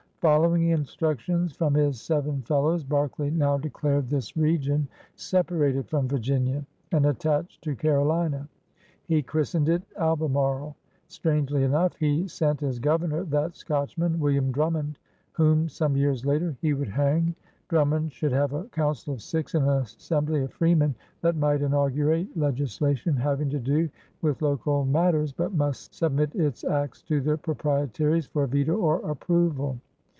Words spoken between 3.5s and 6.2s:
declared this region separated from